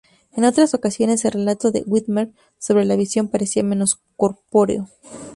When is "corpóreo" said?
4.17-4.89